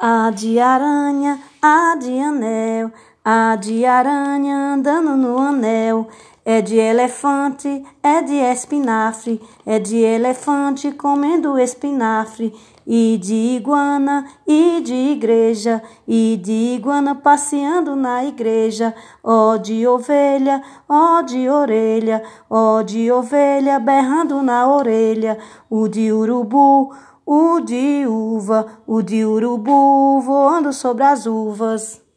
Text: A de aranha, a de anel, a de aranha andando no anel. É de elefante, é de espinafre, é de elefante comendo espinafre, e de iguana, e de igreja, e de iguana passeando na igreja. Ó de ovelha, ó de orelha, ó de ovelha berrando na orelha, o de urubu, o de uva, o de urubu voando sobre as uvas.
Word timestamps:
A 0.00 0.30
de 0.30 0.60
aranha, 0.60 1.40
a 1.60 1.96
de 1.96 2.20
anel, 2.20 2.92
a 3.24 3.56
de 3.56 3.84
aranha 3.84 4.74
andando 4.74 5.16
no 5.16 5.36
anel. 5.38 6.06
É 6.44 6.62
de 6.62 6.76
elefante, 6.76 7.84
é 8.00 8.22
de 8.22 8.36
espinafre, 8.36 9.42
é 9.66 9.80
de 9.80 9.96
elefante 9.96 10.92
comendo 10.92 11.58
espinafre, 11.58 12.54
e 12.86 13.18
de 13.20 13.56
iguana, 13.56 14.24
e 14.46 14.80
de 14.80 14.94
igreja, 14.94 15.82
e 16.06 16.40
de 16.40 16.76
iguana 16.76 17.16
passeando 17.16 17.96
na 17.96 18.24
igreja. 18.24 18.94
Ó 19.22 19.56
de 19.56 19.84
ovelha, 19.84 20.62
ó 20.88 21.22
de 21.22 21.48
orelha, 21.48 22.22
ó 22.48 22.82
de 22.82 23.10
ovelha 23.10 23.80
berrando 23.80 24.40
na 24.42 24.72
orelha, 24.72 25.36
o 25.68 25.88
de 25.88 26.12
urubu, 26.12 26.94
o 27.30 27.60
de 27.60 28.06
uva, 28.06 28.80
o 28.86 29.02
de 29.02 29.22
urubu 29.22 30.18
voando 30.22 30.72
sobre 30.72 31.04
as 31.04 31.26
uvas. 31.26 32.07